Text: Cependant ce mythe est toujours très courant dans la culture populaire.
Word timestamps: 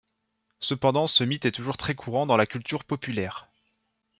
Cependant 0.61 1.05
ce 1.05 1.23
mythe 1.23 1.45
est 1.45 1.51
toujours 1.51 1.77
très 1.77 1.93
courant 1.93 2.25
dans 2.25 2.35
la 2.35 2.47
culture 2.47 2.85
populaire. 2.85 3.51